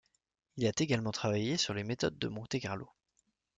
Il 0.57 0.65
a 0.65 0.71
également 0.79 1.11
travaillé 1.11 1.57
sur 1.57 1.75
les 1.75 1.83
méthodes 1.83 2.17
de 2.17 2.27
Monte-Carlo. 2.27 2.89